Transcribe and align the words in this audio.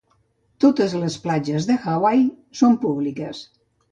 Totes 0.63 0.95
les 1.01 1.17
platges 1.25 1.67
de 1.71 1.77
Hawaii 1.93 2.25
són 2.63 2.79
públiques. 2.87 3.45